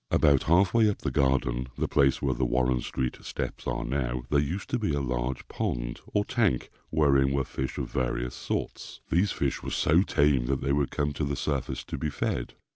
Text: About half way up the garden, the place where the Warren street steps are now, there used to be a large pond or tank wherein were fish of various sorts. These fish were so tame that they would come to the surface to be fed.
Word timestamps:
About 0.09 0.41
half 0.45 0.73
way 0.73 0.89
up 0.89 0.97
the 0.97 1.11
garden, 1.11 1.67
the 1.77 1.87
place 1.87 2.23
where 2.23 2.33
the 2.33 2.43
Warren 2.43 2.81
street 2.81 3.17
steps 3.21 3.67
are 3.67 3.85
now, 3.85 4.23
there 4.31 4.39
used 4.39 4.67
to 4.71 4.79
be 4.79 4.95
a 4.95 4.99
large 4.99 5.47
pond 5.47 6.01
or 6.07 6.25
tank 6.25 6.71
wherein 6.89 7.31
were 7.33 7.43
fish 7.43 7.77
of 7.77 7.91
various 7.91 8.33
sorts. 8.33 9.01
These 9.11 9.31
fish 9.31 9.61
were 9.61 9.69
so 9.69 10.01
tame 10.01 10.47
that 10.47 10.61
they 10.61 10.71
would 10.73 10.89
come 10.89 11.13
to 11.13 11.23
the 11.23 11.35
surface 11.35 11.83
to 11.83 11.99
be 11.99 12.09
fed. 12.09 12.55